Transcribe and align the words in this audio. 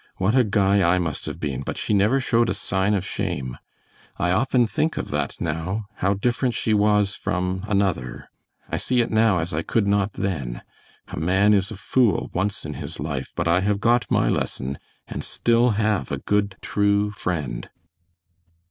What 0.17 0.33
a 0.35 0.43
guy 0.43 0.81
I 0.81 0.97
must 0.97 1.27
have 1.27 1.39
been, 1.39 1.61
but 1.61 1.77
she 1.77 1.93
never 1.93 2.19
showed 2.19 2.49
a 2.49 2.55
sign 2.55 2.95
of 2.95 3.05
shame. 3.05 3.59
I 4.17 4.31
often 4.31 4.65
think 4.65 4.97
of 4.97 5.11
that 5.11 5.39
now, 5.39 5.85
how 5.97 6.15
different 6.15 6.55
she 6.55 6.73
was 6.73 7.15
from 7.15 7.63
another! 7.67 8.27
I 8.67 8.77
see 8.77 9.01
it 9.01 9.11
now 9.11 9.37
as 9.37 9.53
I 9.53 9.61
could 9.61 9.85
not 9.85 10.13
then 10.13 10.63
a 11.09 11.17
man 11.19 11.53
is 11.53 11.69
a 11.69 11.75
fool 11.77 12.31
once 12.33 12.65
in 12.65 12.73
his 12.73 12.99
life, 12.99 13.31
but 13.35 13.47
I 13.47 13.59
have 13.59 13.79
got 13.79 14.09
my 14.09 14.27
lesson 14.27 14.79
and 15.07 15.23
still 15.23 15.69
have 15.77 16.11
a 16.11 16.17
good 16.17 16.55
true 16.63 17.11
friend." 17.11 17.69